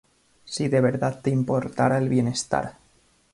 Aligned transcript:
Si 0.45 0.67
de 0.67 0.81
verdad 0.81 1.21
te 1.21 1.29
importa 1.29 1.95
el 1.95 2.09
bienestar 2.09 2.75